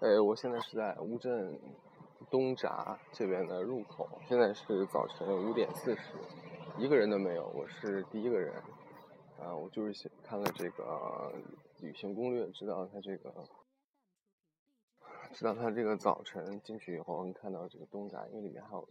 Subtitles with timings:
[0.00, 1.58] 呃，我现在是在乌镇
[2.30, 6.12] 东闸这边的入口，现在是早晨五点四十，
[6.78, 8.52] 一个人都没有，我是第一个人。
[9.40, 11.32] 啊，我就是看了这个
[11.80, 13.32] 旅行攻略，知道它这个，
[15.32, 18.86] 知道它这个早晨进去以后能看到这个东闸，因为里面还有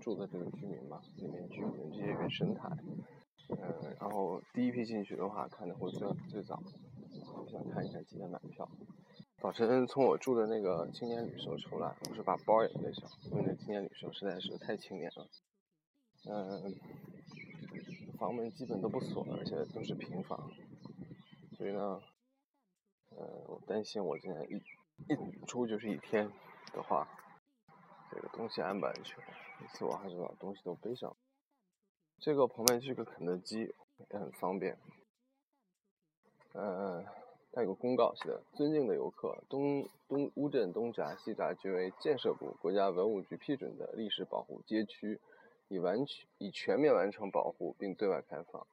[0.00, 2.68] 住的这个居民嘛，里面居民这些原生态。
[3.48, 6.60] 嗯，然后第一批进去的话，看的会最最早。
[7.36, 8.68] 我想看一下几点买票。
[9.42, 15.26] 早晨从我住的那个青年旅社出来，我是把包也背上，因为那青年旅社实在是太青年了。
[16.30, 16.72] 嗯，
[18.20, 20.48] 房门基本都不锁，而且都是平房，
[21.58, 22.00] 所以呢，
[23.16, 24.62] 呃，我担心我今天一
[25.12, 26.30] 一出就是一天
[26.72, 27.08] 的话，
[28.12, 29.18] 这个东西安不安全？
[29.60, 31.16] 因此我还是把东西都背上。
[32.20, 33.74] 这个旁边是个肯德基，
[34.08, 34.78] 也很方便。
[36.52, 37.04] 嗯。
[37.54, 45.20] 它有个公告写的：尊敬的游客，东东乌镇东闸西闸均为建设部、国家文物局批准的历史保护街区，
[45.68, 48.66] 已完全已全面完成保护并对外开放。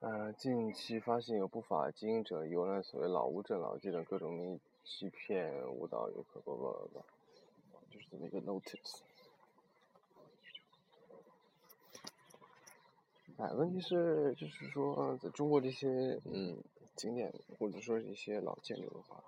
[0.00, 6.62] 呃，近期发现有不法经营者游览所谓老乌镇老街等各种名义欺骗误导游客，不不
[6.92, 7.04] 不，
[7.88, 9.02] 就是这么一个 notice。
[13.36, 16.58] 哎，问题是就是说，在中国这些嗯。
[16.96, 19.22] 景点或者说一些老建筑的话，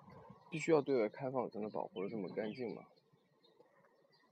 [0.49, 2.83] 必须要对外开放才能保护的这么干净嘛？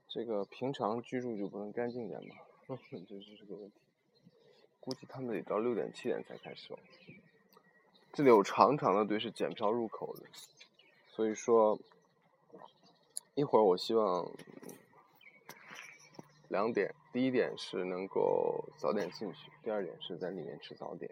[0.08, 2.36] 这个平常居住就不能干净点吗？
[2.68, 2.76] 这
[3.20, 3.76] 是个问题。
[4.78, 6.74] 估计他们得到六点七点才开始。
[8.12, 10.26] 这里有长长的队是检票入口的，
[11.08, 11.78] 所以说
[13.34, 14.30] 一会儿我希望
[16.48, 21.10] 两点，第一点是能够早点进去，第二点是在里面吃早点。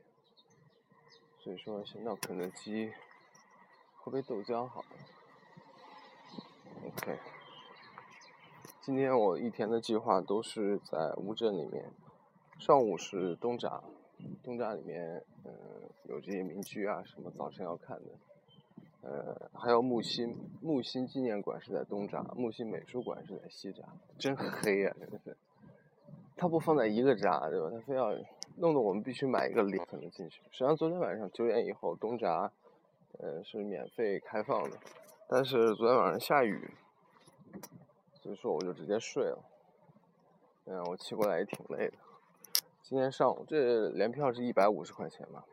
[1.43, 2.93] 所以说，先到肯德基
[3.97, 4.89] 喝杯豆浆好了。
[6.85, 7.19] OK，
[8.83, 11.91] 今天我一天的计划都是在乌镇里面。
[12.59, 13.83] 上午是东闸，
[14.43, 15.51] 东闸里面嗯
[16.05, 18.11] 有这些民居啊，什么早晨要看的。
[19.01, 23.83] 呃，还有木心，木心纪念馆是在东闸，木心美术馆是在西闸。
[24.19, 25.35] 真黑呀，真的是。
[26.37, 27.71] 他不放在一个闸，对吧？
[27.71, 28.15] 他非要。
[28.61, 30.43] 弄得我们必须买一个礼才能进去。
[30.51, 32.53] 实际上昨天晚上九点以后东闸，
[33.19, 34.77] 呃是免费开放的，
[35.27, 36.71] 但是昨天晚上下雨，
[38.13, 39.39] 所以说我就直接睡了。
[40.67, 41.95] 嗯，我骑过来也挺累的。
[42.83, 45.45] 今天上午这联票是一百五十块钱吧？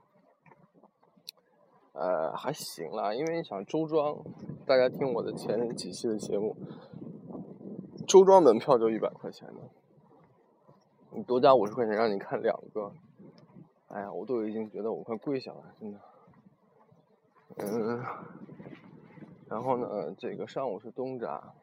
[1.94, 4.18] 呃，还行啦，因为你想周庄，
[4.66, 6.56] 大家听我的前几期的节目，
[8.06, 9.62] 周庄门票就一百块钱的。
[11.12, 12.92] 你多加五十块钱让你看两个，
[13.88, 16.00] 哎呀，我都已经觉得我快跪下了，真的。
[17.58, 18.06] 嗯，
[19.48, 21.54] 然后呢，这个上午是东闸，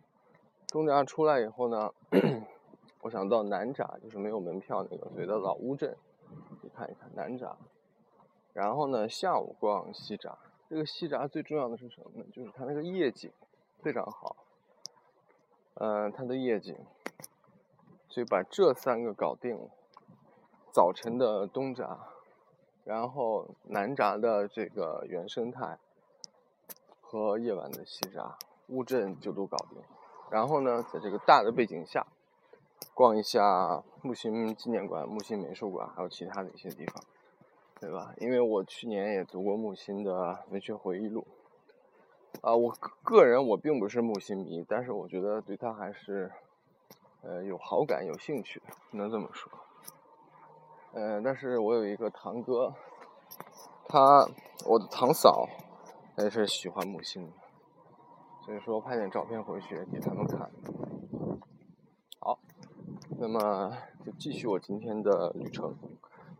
[0.69, 1.93] 东闸出来以后呢，
[3.03, 5.95] 我想到南闸，就是没有门票那个，所以到老乌镇
[6.63, 7.57] 去看一看南闸。
[8.55, 10.37] 然后呢，下午逛西闸，
[10.69, 12.25] 这个西闸最重要的是什么呢？
[12.33, 13.31] 就是它那个夜景
[13.83, 14.35] 非常好，
[15.75, 16.77] 嗯，它的夜景。
[18.15, 19.71] 所以把这三个搞定了，
[20.71, 21.99] 早晨的东闸，
[22.85, 25.81] 然后南闸的这个原生态，
[27.01, 28.39] 和夜晚的西闸，
[28.69, 29.83] 乌镇就都搞定。
[30.31, 32.07] 然后呢，在这个大的背景下，
[32.95, 37.03] 逛一下木心纪念馆、木心美术馆，还有其他的一些地方，
[37.81, 38.15] 对吧？
[38.19, 41.27] 因为我去年也读过木心的文学回忆录，
[42.43, 46.31] 啊，我个人我并不是木心迷，但是我觉得对他还是。
[47.27, 49.51] 呃，有好感、有兴趣，能这么说。
[50.93, 52.73] 呃，但是我有一个堂哥，
[53.89, 54.29] 他
[54.67, 55.49] 我的堂嫂
[56.19, 57.33] 也是喜欢木心的，
[58.45, 60.51] 所以说拍点照片回去给他们看。
[62.21, 62.39] 好，
[63.19, 65.75] 那么就继续我今天的旅程，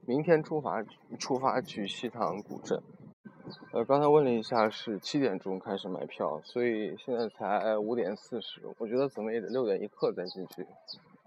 [0.07, 0.83] 明天出发，
[1.19, 2.83] 出发去西塘古镇。
[3.73, 10.67] 呃，刚才问了一下，是七点钟开始买票，所以现在才五点四十，我觉得怎么也得六点一刻再进去，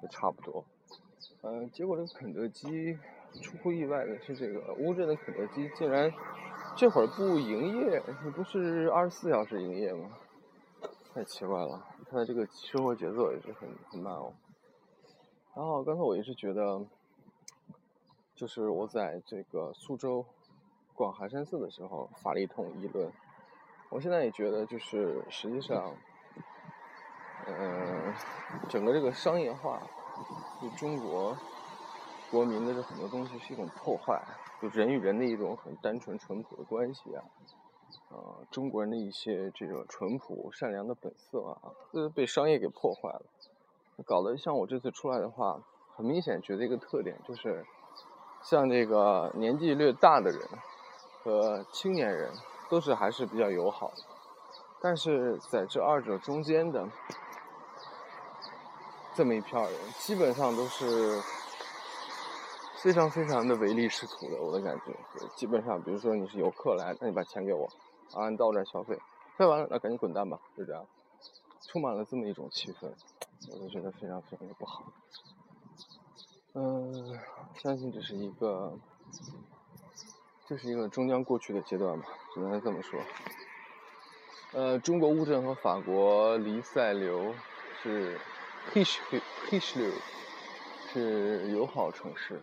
[0.02, 0.66] 就差不多。
[1.44, 2.98] 嗯，结果这个肯德基
[3.42, 6.12] 出乎意外的是，这个乌镇的肯德基竟然
[6.76, 10.10] 这会儿不营业，你不是二十四小时营业吗？
[11.14, 14.34] 太奇怪了，它的这个生活节奏也是很很慢哦。
[15.56, 16.84] 然后刚才我一直觉得，
[18.34, 20.26] 就是我在这个苏州。
[20.98, 23.08] 逛寒山寺的时候发了一通议论，
[23.90, 25.94] 我现在也觉得就是实际上，
[27.46, 28.12] 嗯，
[28.68, 29.80] 整个这个商业化
[30.60, 31.38] 对中国
[32.32, 34.20] 国民的这很多东西是一种破坏，
[34.60, 37.24] 就人与人的一种很单纯淳朴的关系啊，
[38.10, 43.22] 呃，中国人的一些这个淳朴善良的本色啊，都被商业给破坏了，
[44.04, 45.62] 搞得像我这次出来的话，
[45.96, 47.64] 很明显觉得一个特点就是，
[48.42, 50.42] 像这个年纪略大的人
[51.28, 52.32] 和青年人
[52.70, 54.04] 都是还是比较友好的，
[54.80, 56.88] 但是在这二者中间的
[59.14, 61.22] 这么一票人，基本上都是。
[62.80, 64.94] 非常非常的唯利是图的，我的感觉，
[65.36, 67.68] 基本上，比如说你是游客来，那你把钱给我，
[68.14, 68.98] 啊，你到我这儿消费，
[69.36, 70.86] 费完了那赶紧滚蛋吧，就这样，
[71.64, 72.90] 充满了这么一种气氛，
[73.52, 74.84] 我就觉得非常非常的不好。
[76.54, 77.20] 嗯，
[77.56, 78.72] 相信这是一个，
[80.48, 82.98] 这是一个终将过去的阶段吧，只能这么说。
[84.54, 87.36] 呃，中国乌镇和法国黎塞留
[87.84, 88.18] 是
[88.72, 89.92] h i s h h i s h
[90.94, 92.42] 是友好城市。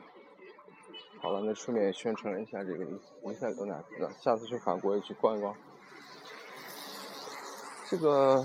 [1.23, 2.85] 好了，那顺便宣传一下这个
[3.23, 4.11] 黎塞留哪个？
[4.21, 5.56] 下次去法国也去逛一逛。
[7.89, 8.45] 这个，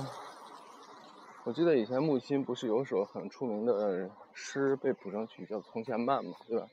[1.44, 6.66] 我记得以前木心不是有首很出名的诗被谱上去，叫《从前慢》嘛，对吧？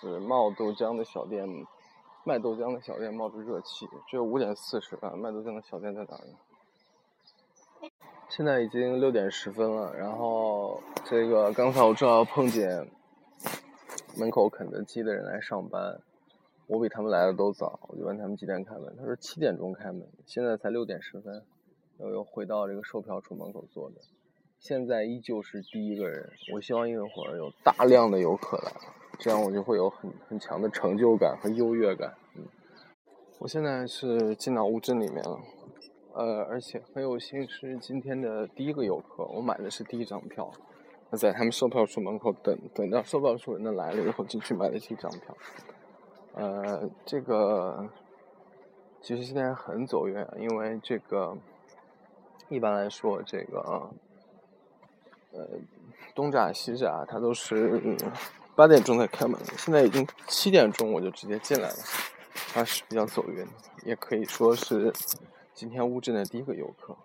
[0.00, 1.48] 是冒豆浆的小店，
[2.26, 7.90] 卖豆浆的小店冒着热气，只有五点四十了，卖豆浆的小店在哪儿呢？
[8.28, 12.90] 现在已经六点十分了，然后这个刚才我正好碰见。
[14.18, 16.00] 门口肯德基的人来上班，
[16.66, 17.78] 我比他们来的都早。
[17.86, 20.08] 我就问他们几点开门，他说七点钟开门。
[20.24, 21.44] 现在才六点十分，
[21.98, 23.96] 又又回到这个售票处门口坐着。
[24.58, 26.32] 现在依旧是第一个人。
[26.52, 28.72] 我希望一会儿有大量的游客来，
[29.18, 32.14] 这样我就会有很很强的成就感和优越感。
[32.34, 32.44] 嗯，
[33.38, 35.40] 我现在是进到乌镇里面了，
[36.14, 40.50] 呃，而且很有幸是今天的第一个游客，我买的是第一张票。
[41.12, 45.36] 在他们售票处门口等，等到售票处人来了以后进去买的这张票。
[46.34, 47.88] 呃，这个
[49.00, 51.38] 其实今天很走运，因为这个
[52.48, 53.60] 一般来说，这个
[55.32, 55.48] 呃
[56.14, 57.96] 东闸西闸它都是
[58.56, 61.76] 八点钟才开门，现在已经七点钟，我就直接进来了，
[62.54, 63.46] 还是比较走运，
[63.84, 64.90] 也可以说是
[65.52, 66.96] 今天乌镇的第一个游客。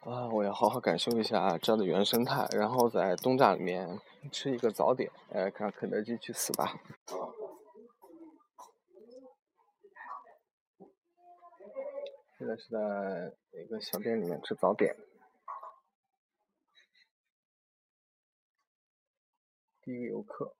[0.00, 4.00] 啊，我要好好感受一下这儿的原生态，然后在东栅里面
[4.32, 6.74] 吃一个早点，哎，看肯德基去死吧！
[12.38, 12.78] 现在是在
[13.62, 14.96] 一个小店里面吃早点，
[19.88, 20.54] 第一个游客。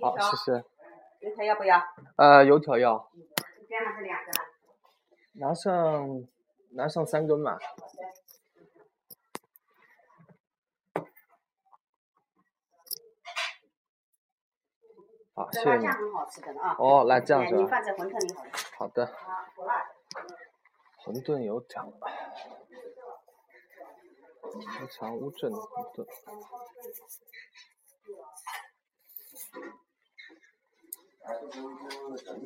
[0.00, 0.64] 好，谢谢。
[1.20, 1.78] 油条要不要？
[2.16, 3.10] 呃，油条要。
[3.68, 4.29] 边上是两个。
[5.40, 6.28] 拿上，
[6.72, 7.58] 拿上三根吧。
[15.34, 15.86] 好，谢谢你。
[16.78, 17.62] 哦，辣酱是吧？
[17.62, 18.50] 你放在馄饨里好了。
[18.76, 19.10] 好的。
[20.98, 21.90] 馄饨油条。
[24.42, 26.06] 非常乌镇的馄饨。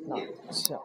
[0.06, 0.16] 辣
[0.52, 0.80] 酱。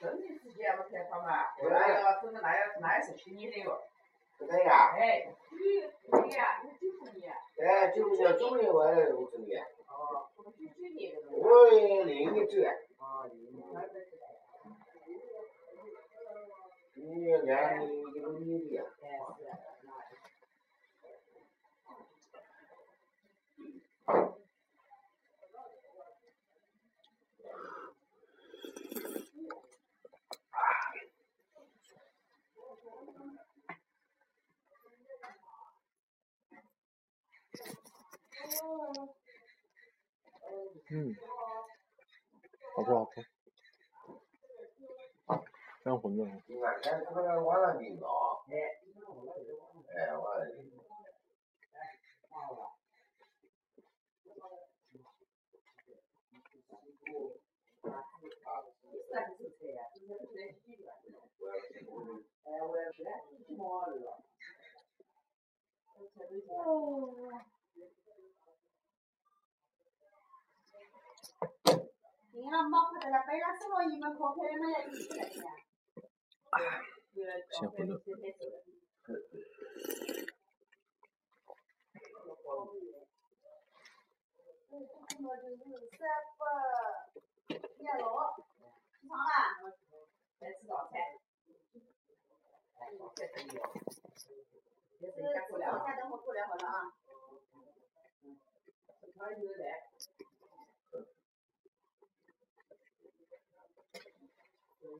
[0.00, 1.44] 真的时间没开他嘛？
[1.60, 3.82] 那要真的那要那也是听你的哟。
[4.38, 4.94] 真的呀？
[4.96, 5.58] 哎，你
[6.22, 7.34] 你呀，你九五年。
[7.58, 9.58] 哎，九五年，九五年我来乌镇的。
[9.88, 11.20] 哦，我九九年的。
[11.32, 12.70] 我零一年走的。
[13.00, 13.58] 哦，零一年。
[16.94, 17.00] 你
[18.20, 18.84] 个女的呀？
[19.02, 19.04] 哎，
[19.36, 19.42] 是。
[40.90, 41.14] 嗯，
[42.74, 43.22] 好吃好吃，
[45.84, 46.28] 干馄饨。
[66.48, 67.57] 哦。
[72.50, 73.82] 那猫不在那背那什么？
[73.84, 75.40] 你们可开的嘛要进去那些。
[77.50, 78.02] 先回乐。
[90.40, 90.92] 来吃早餐。
[95.58, 96.92] 早餐等会过来好了啊。
[99.02, 99.20] 你放
[104.82, 104.98] 了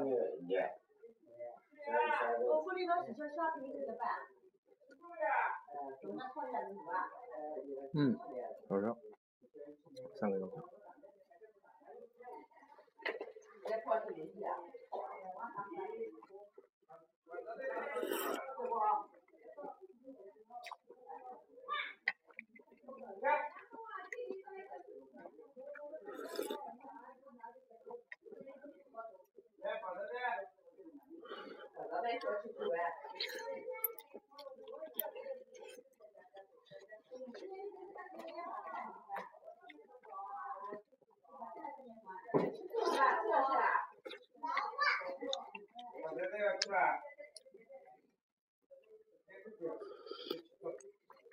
[0.00, 0.52] 你把你捏。
[2.46, 4.02] 我屋里头是叫小平怎么办？
[6.02, 7.10] 用那烤鸭子啊？
[7.94, 8.18] 嗯，
[8.68, 8.96] 好的，
[10.18, 10.62] 三个油条。
[13.68, 14.56] 再烤几个鸡啊？
[31.90, 32.76] 刚才说去煮哎。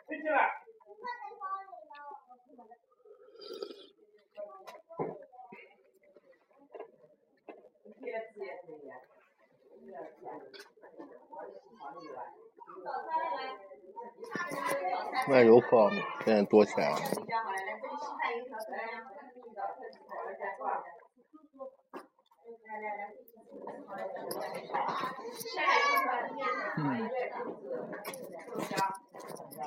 [0.08, 0.36] 进去了。
[15.30, 15.92] 卖游客
[16.26, 16.96] 现在多起来了。
[26.78, 27.10] 嗯。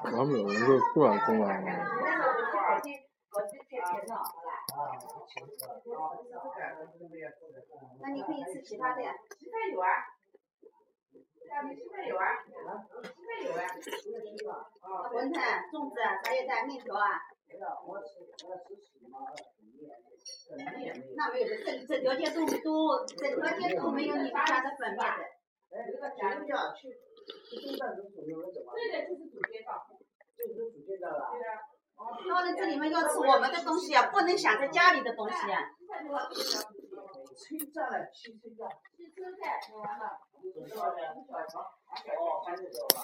[0.03, 1.67] 他们有人就突然过来了。
[8.01, 9.13] 那你可以吃其他的呀。
[9.39, 10.12] 鸡饭有啊。
[11.75, 12.25] 鸡饭有啊。
[12.47, 13.67] 鸡饭有啊。
[15.13, 15.37] 馄饨、
[15.71, 17.21] 粽子、茶叶蛋、面条啊。
[21.17, 25.23] 那没有的，整整条街都都整条街都没有你们家的粉面的。
[25.69, 25.77] 对
[28.93, 29.69] 的，就是主街道。
[32.29, 35.61] 到了这里面要吃我们的东西啊，不能想着家里的东西啊。
[37.35, 38.67] 催债了，去催债。
[38.97, 40.21] 去催债，完了。
[42.19, 42.97] 哦，还是走了。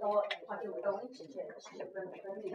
[0.00, 0.04] 我
[0.46, 2.54] 好久不到，我一起去，去分分那个。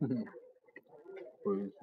[0.00, 0.04] 嗯，
[1.42, 1.76] 不意思。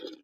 [0.02, 0.23] you.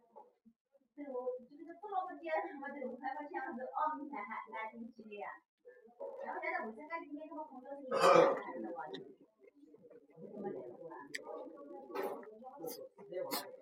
[1.09, 5.41] 我就是个胡萝卜节什么的五块块钱，我都哦，才还还进去的呀？
[6.25, 8.99] 然后现在我现在今天什么公交车有啥子玩的，
[12.61, 13.31] 们什么点过？
[13.31, 13.60] 啊？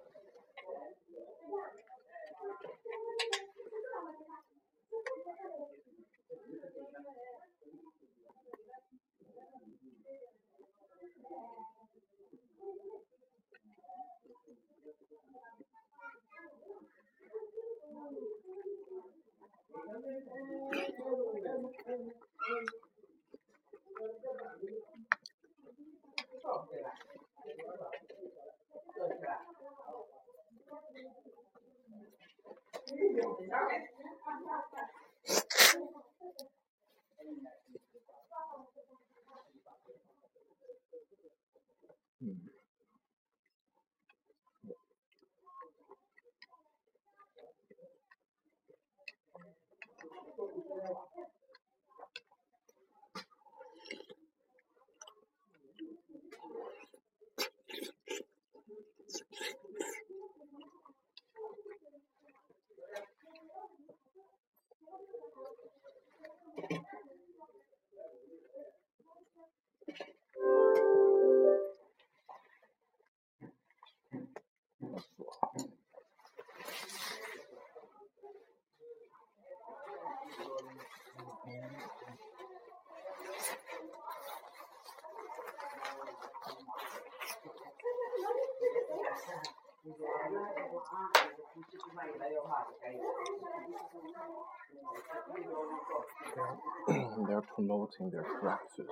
[97.28, 98.88] They're promoting their practice,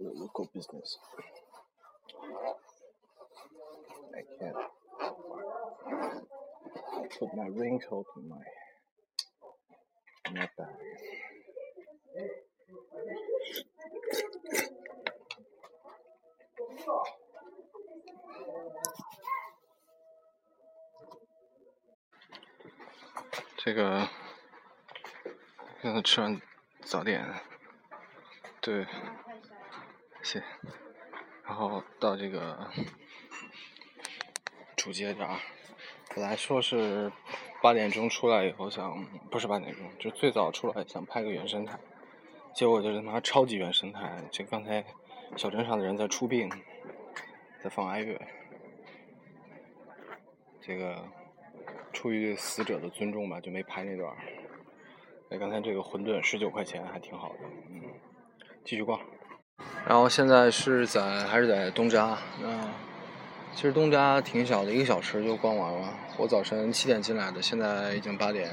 [0.00, 0.98] the local business.
[4.14, 4.56] I can't
[7.18, 8.36] put my raincoat in my
[10.28, 10.76] in my bag.
[23.66, 24.08] 这个
[25.82, 26.40] 刚才吃完
[26.82, 27.26] 早点，
[28.60, 28.86] 对，
[30.22, 30.40] 谢，
[31.44, 32.70] 然后到这个
[34.76, 35.40] 主街这儿，
[36.14, 37.10] 本来说是
[37.60, 41.76] 八点钟出来以后想，不是八点钟，就最早出来想拍个原生态，
[42.54, 44.84] 结果就是他妈超级原生态，就刚才
[45.36, 46.48] 小镇上的人在出殡，
[47.64, 48.16] 在放哀乐，
[50.60, 51.04] 这个。
[51.96, 54.14] 出于对死者的尊重吧，就没拍那段。
[55.30, 57.38] 哎，刚才这个馄饨十九块钱还挺好的，
[57.70, 57.80] 嗯，
[58.66, 59.00] 继续逛。
[59.88, 62.68] 然后现在是在还是在东扎，那
[63.54, 65.94] 其实东扎挺小的，一个小时就逛完了。
[66.18, 68.50] 我早晨七点进来的，现在已经八点。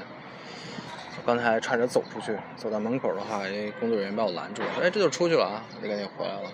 [1.26, 4.68] 刚才差点走出去，走到门口的话，因为工作人员把我拦住了。
[4.80, 6.50] 哎，这就出去了啊，就赶紧回来了。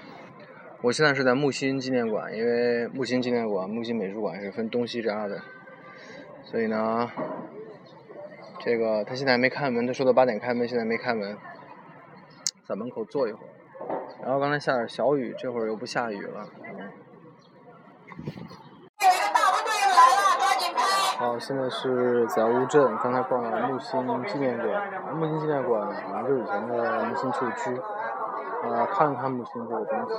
[0.82, 5.40] 我现在是在木心纪念馆，因为木心纪念馆、木心美术馆是分东西扎的。
[6.50, 7.08] 所以呢，
[8.58, 11.38] 这个他现在还没开门，他说的八点开门，现在没开门，
[12.66, 13.50] 在门口坐一会儿。
[14.20, 16.44] 然后刚才下点小雨，这会儿又不下雨了。
[21.18, 24.92] 好，现在是在乌镇，刚才逛了木心纪念馆。
[25.14, 25.88] 木心纪念馆
[26.26, 27.80] 就是以前的木心旧居，
[28.68, 30.14] 啊，看了看木心这个东西。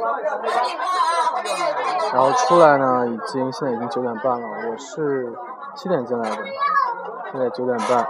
[2.14, 5.36] 然后出来呢，已经现在已经九点半了，我是。
[5.76, 6.36] 七点进来的，
[7.32, 8.08] 现在九点半，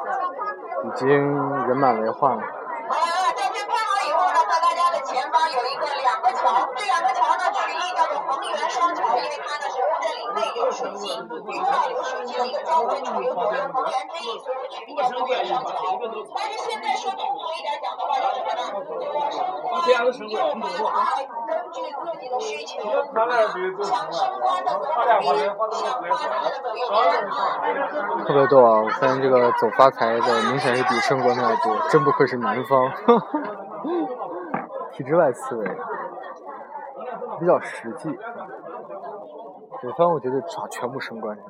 [0.84, 1.08] 已经
[1.68, 2.42] 人满为患了。
[2.42, 11.24] 好了，照片拍好以后呢，在大家的前方有一个两个桥，这两个桥呢取意叫做恒源双桥，因为它呢是乌镇林内流水系，说
[11.72, 15.72] 到流水系的一个交汇处，有恒源之意，所以说取名叫恒源双桥。
[16.36, 18.42] 但是现在说通俗一点讲的话，是
[19.32, 19.56] 什么？
[19.72, 19.88] 呢？
[19.88, 21.16] 就是生活用品啊，
[21.48, 26.71] 根据自己的需求，像升官的能力，像发财的能力。
[28.26, 28.82] 特别逗啊！
[28.82, 32.92] 我发现这个走发财的明显是比升官的要多，真不愧是南方，
[34.92, 35.66] 体制外思维，
[37.40, 38.10] 比较实际。
[39.82, 41.48] 北方我觉得全部升官去了。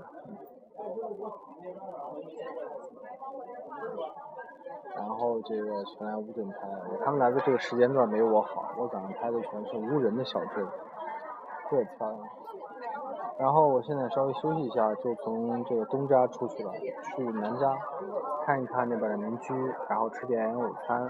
[4.96, 6.56] 然后这个全来乌镇拍，
[7.04, 10.68] 他们来的这个时间段没我好，我早上拍的全是无人的小镇，
[11.70, 11.98] 这天。
[13.38, 16.72] 然后我现在稍微休息一下，就从这个东扎出去了，
[17.16, 17.76] 去南扎
[18.46, 19.54] 看一看那边的民居，
[19.90, 21.10] 然后吃点午餐。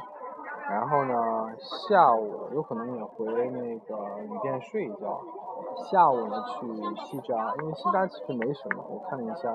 [0.69, 1.13] 然后呢，
[1.59, 5.19] 下午有可能也回那个旅店睡一觉。
[5.89, 6.67] 下午呢去
[7.03, 9.51] 西扎，因为西扎其实没什么，我看了一下，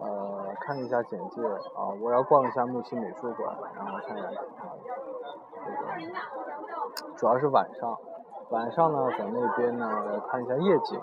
[0.00, 7.96] 呃，看了一下简介啊，我要逛一下木樨美术馆，然后看一下这个，主要是晚上，
[8.50, 9.86] 晚上呢在那边呢
[10.30, 11.00] 看一下夜景，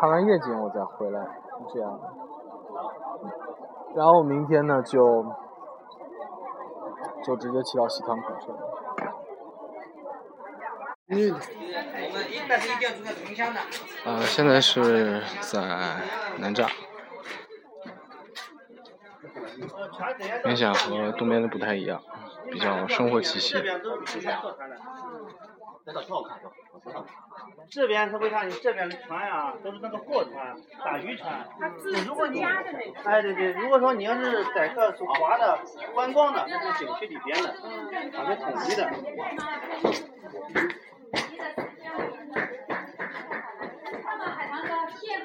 [0.00, 2.12] 看完夜景我再回来，是这样的。
[3.96, 5.24] 然后明天呢就。
[7.24, 8.58] 就直接骑到西塘口去了。
[11.06, 11.30] 你，
[14.04, 15.58] 呃，现在是在
[16.36, 16.68] 南站，
[20.44, 21.98] 明显和东边的不太一样，
[22.50, 23.56] 比较生活气息。
[27.70, 28.42] 这边他为啥？
[28.44, 31.46] 你这边的船呀，都是那个货船、打渔船。
[32.06, 35.58] 如果你哎对对，如果说你要是载客是划的、
[35.92, 37.54] 观光的，那是景区里边的，
[38.12, 38.90] 咱们统一的。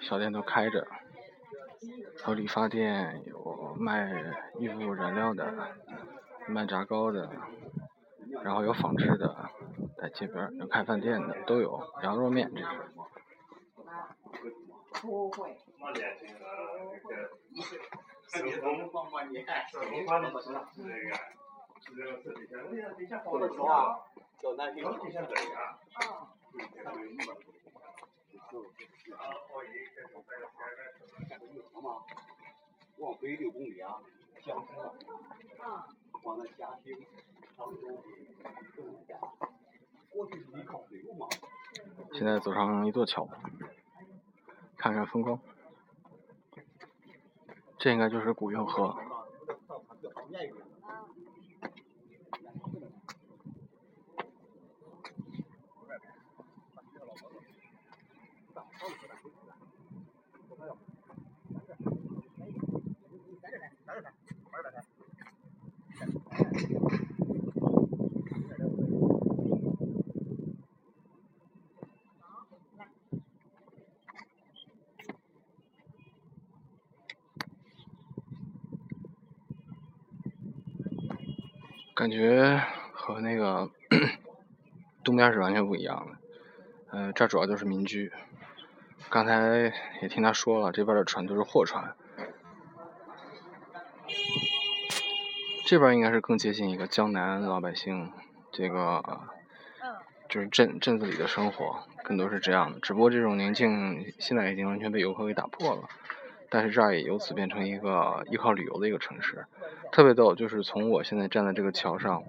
[0.00, 0.86] 小店都开着，
[2.26, 4.12] 有理发店，有卖
[4.58, 5.74] 衣服染料的，
[6.48, 7.30] 卖炸糕的，
[8.42, 9.50] 然后有纺织的，
[9.96, 11.80] 在街边有开饭店的，都有。
[12.02, 12.70] 羊肉面这种。
[23.24, 23.98] 或者说啊，
[24.38, 25.78] 叫南京地下队啊。
[32.98, 34.00] 往北六公里啊，
[34.44, 34.92] 相隔。
[36.24, 37.06] 往那嘉兴、
[42.12, 43.28] 现在走上一座桥，
[44.76, 45.38] 看看风光。
[47.78, 48.96] 这应该就是古运河。
[81.98, 83.68] 感觉和那个
[85.02, 88.12] 东边是完全不一样的，呃，这主要就是民居。
[89.10, 91.96] 刚才也听他说了，这边的船都是货船。
[95.66, 98.12] 这边应该是更接近一个江南老百姓，
[98.52, 99.02] 这个
[100.28, 102.78] 就是镇镇子里的生活，更多是这样的。
[102.78, 105.88] 只不过这种宁静现在已经完全被游客给打破了，
[106.50, 109.46] 但是这儿也由此变成一个依靠旅游的一个城市。
[109.90, 112.22] 特别逗，就是从我现在站在这个桥上，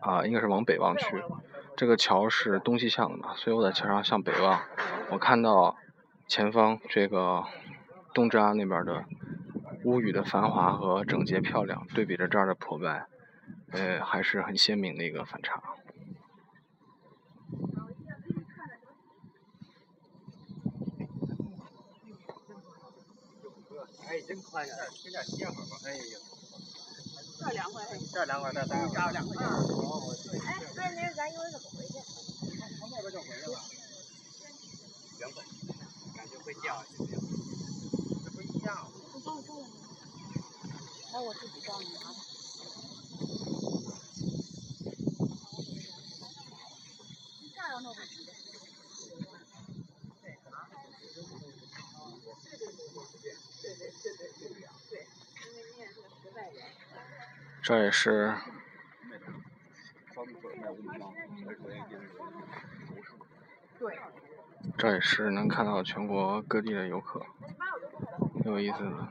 [0.00, 1.22] 啊，应该是往北望去，
[1.76, 4.60] 这个桥是东西向的嘛，所以我在桥上向北望，
[5.10, 5.76] 我看到
[6.26, 7.44] 前方这个
[8.14, 9.04] 东扎那边的
[9.84, 13.06] 屋宇的繁华和整洁漂亮，对比着这儿的破败，
[13.72, 15.62] 呃，还是很鲜明的一个反差。
[24.10, 24.74] 哎，真宽呀！
[25.04, 25.78] 这点歇会儿吧。
[25.84, 26.18] 哎呦。
[27.38, 29.46] 这凉快，这凉快，这咱加两块钱。
[29.46, 31.92] 哎，那那咱一会儿怎么回去？
[32.80, 33.62] 从那边就回来了。
[35.20, 35.44] 凉快，
[36.16, 37.20] 感觉会掉，行不行？
[38.24, 38.90] 这不一样。
[39.14, 39.70] 你帮我照亮
[41.12, 42.16] 来，我自己照你麻烦。
[47.54, 48.26] 这样弄不行。
[57.70, 58.34] 这也是
[64.76, 67.22] 这也是能看到全国各地的游客，
[68.42, 69.08] 挺有意思的。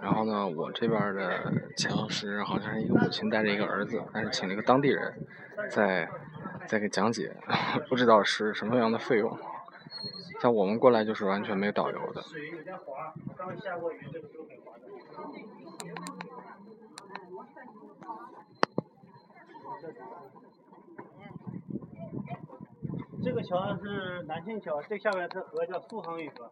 [0.00, 5.26] 然后呢，我这边的钱老师好像是一个母亲带着一个儿子，但是请了一个当地人
[5.68, 6.08] 在
[6.68, 7.34] 在给讲解，
[7.90, 9.36] 不知道是什么样的费用。
[10.40, 12.22] 像我们过来就是完全没导游的。
[12.22, 14.17] 水有点滑，刚下过雨，这个都很滑的。
[23.22, 26.48] 这个桥是南青桥，最下面是河叫苏杭运河。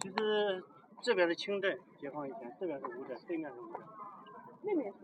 [0.00, 0.62] 其实
[1.02, 3.82] 这边是清镇，解放以前，这边是乌镇，对面是乌镇。
[4.62, 4.98] 那边是。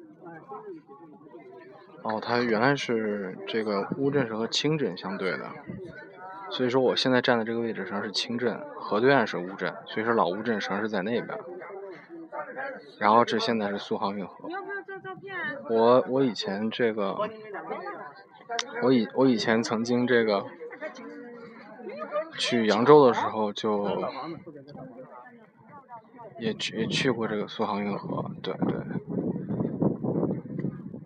[2.02, 5.50] 哦，它原来是这个乌镇是和清镇相对的。
[6.50, 11.38] 所以说我现在站的这个位置实际上是清镇，河对岸是乌镇，所以说老乌镇实际上是在那边。
[12.98, 14.48] 然后这现在是苏杭运河。
[15.68, 17.16] 我我以前这个，
[18.82, 20.46] 我以我以前曾经这个
[22.38, 24.04] 去扬州的时候就
[26.38, 28.76] 也去也去过这个苏杭运河，对对。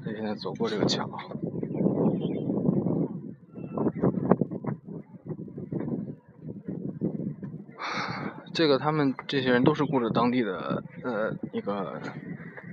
[0.02, 1.08] 所以现在走过这个桥。
[8.52, 12.00] 这个他们这些人都是雇着当地的呃一个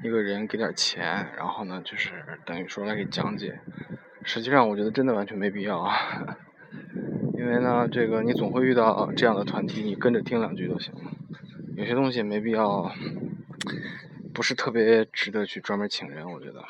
[0.03, 2.11] 一个人给点钱，然后呢就是
[2.45, 3.59] 等于说来给讲解。
[4.23, 6.37] 实际上我觉得真的完全没必要啊，
[7.37, 11.01] 因为呢这个你总会遇到这样的团体，你跟着听两句就行了。
[11.75, 12.91] 有些东西没必要，
[14.33, 16.63] 不是特别值得去专门请人，我觉得。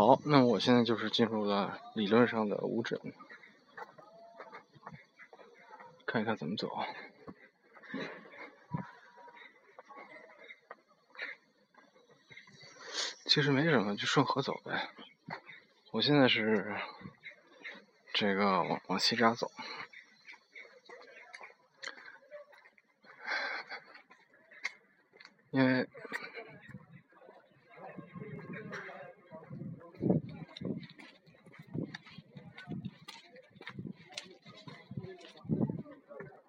[0.00, 2.98] 好，那我现在就是进入了理论上的乌镇，
[6.06, 6.70] 看一看怎么走。
[13.26, 14.88] 其实没什么，就顺河走呗。
[15.90, 16.74] 我现在是
[18.14, 19.52] 这个往往西闸走，
[25.50, 25.86] 因为。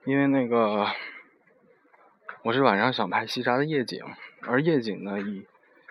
[0.04, 0.88] 因为那个，
[2.42, 4.04] 我是晚上想拍西闸的夜景，
[4.42, 5.46] 而夜景呢，以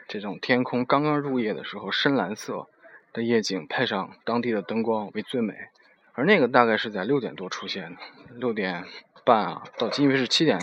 [0.09, 2.66] 这种天空刚刚入夜的时候深蓝色
[3.12, 5.55] 的夜景，配上当地的灯光为最美。
[6.14, 8.01] 而那个大概是在六点多出现的，
[8.35, 8.85] 六点
[9.25, 10.59] 半啊，到因为是七点，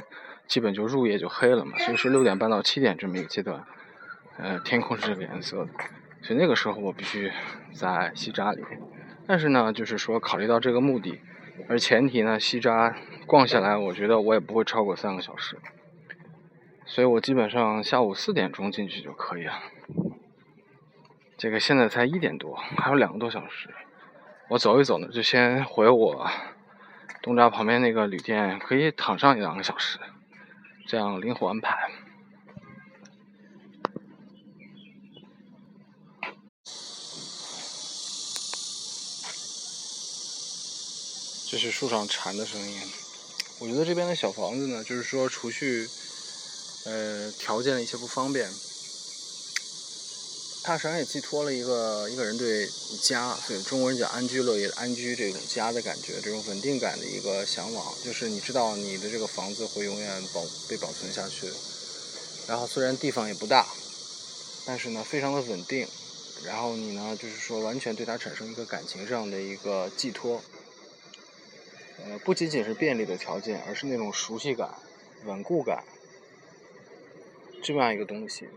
[0.45, 3.63] 基本就入夜就黑了嘛，所以说六点半到七点这么一个阶段，
[4.37, 5.71] 呃，天空是这个颜色的，
[6.21, 7.31] 所以那个时候我必须
[7.73, 8.61] 在西闸里。
[9.25, 11.21] 但是呢，就是说考虑到这个目的。
[11.69, 12.95] 而前提呢，西闸
[13.27, 15.59] 逛下来，我觉得我也不会超过三个小时，
[16.85, 19.61] 所以我基本上下午四点钟进去就可以了。
[21.37, 23.69] 这个现在才一点多，还有两个多小时，
[24.47, 26.25] 我走一走呢，就先回我
[27.21, 29.99] 东闸旁边那个旅店，可以躺上一两个小时，
[30.87, 31.91] 这样灵活安排。
[41.49, 43.06] 这是树上蝉的声音。
[43.59, 45.89] 我觉得这边的小房子呢，就是说，除去
[46.85, 48.47] 呃条件的一些不方便，
[50.63, 52.69] 它实际上也寄托了一个一个人对
[53.01, 57.95] 家，所以中国人讲安居乐业安居这种家的感觉，这种稳定感的一个向往。
[58.05, 61.51] 就是你知道你的这个房子会永远保被保存下去，
[62.45, 63.67] 然后虽然地方也不大，
[64.67, 65.87] 但是呢非常的稳定，
[66.45, 70.43] 然后你呢就是说完全对它产生一个感情上的一个寄托。
[72.23, 74.69] 不仅仅是便利的条件，而是那种熟悉感、
[75.25, 75.83] 稳固感，
[77.61, 78.49] 这么样一个东西，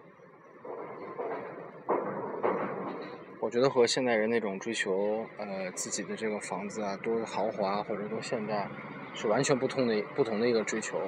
[3.41, 8.69] 我觉得和现代人那种追求呃自己的这个房子啊多豪华或者多现代，
[9.15, 11.01] 是完全不同的不同的一个追求，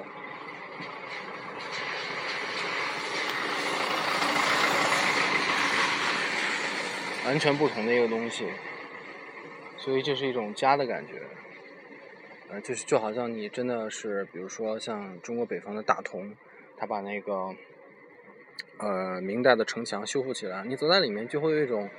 [7.25, 8.47] 完全不同的一个东西，
[9.77, 11.21] 所以这是一种家的感觉。
[12.61, 16.35] 就是就好像你真的是，比如说像中国北方的大同，
[16.77, 17.55] 他把那个
[18.79, 21.89] 呃明代的城墙修复起来，你走在里面就会有一种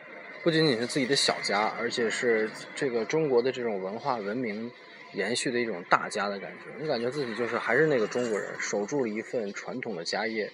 [0.43, 4.71] 不仅仅是自己的小家，而且是这个中国的这种文化文明
[5.13, 6.71] 延续的一种大家的感觉。
[6.81, 10.51] 你感觉自己就是还是那个中国人，守住了一份传统的家业，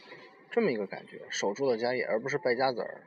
[0.50, 3.02] 这么一个感觉，守住了家业，而不是败家子儿，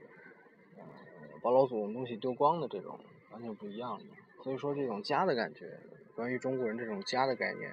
[1.41, 2.99] 把老祖宗东西丢光的这种，
[3.31, 4.05] 完全不一样的。
[4.43, 5.79] 所以说这种家的感觉。
[6.15, 7.71] 关于中国人这种家的概念，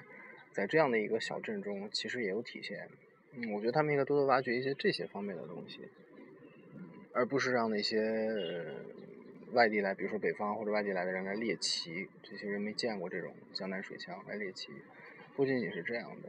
[0.52, 2.88] 在这样的一个小镇中，其实也有体现。
[3.34, 5.88] 嗯，我觉得他们应该多多挖掘一些这些方面的东西，
[7.12, 8.28] 而不是让那些
[9.52, 12.08] 外地来，比如说北方或者外地来的人来猎奇。
[12.22, 14.72] 这些人没见过这种江南水乡来猎奇，
[15.36, 16.28] 不仅仅是这样的。